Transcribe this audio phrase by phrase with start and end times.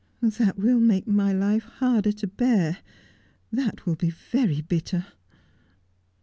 [0.39, 2.79] 'That will make my life harder to bear.
[3.51, 5.05] That will be very bitter.'